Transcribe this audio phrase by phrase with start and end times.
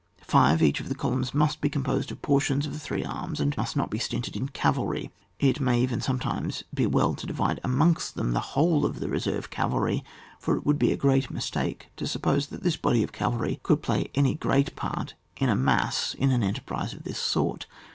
[0.23, 3.55] (5.) Each of the columns must be composed of portions of the three arms, and
[3.55, 8.15] must not be stinted in cavalry, it may even sometimes be well to divide amongst
[8.15, 10.03] them the whole of the reserve cavalry;
[10.39, 13.83] for it would be a great mistake to suppose that this body of cavalry coidd
[13.83, 17.67] play any great part in a mass in an en terprise of this sort.